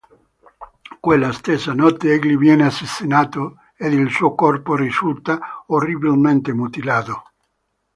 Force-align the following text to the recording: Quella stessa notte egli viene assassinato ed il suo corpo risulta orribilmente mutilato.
Quella 0.99 1.31
stessa 1.31 1.73
notte 1.75 2.11
egli 2.11 2.35
viene 2.35 2.65
assassinato 2.65 3.57
ed 3.75 3.93
il 3.93 4.09
suo 4.09 4.33
corpo 4.33 4.75
risulta 4.75 5.63
orribilmente 5.67 6.53
mutilato. 6.53 7.25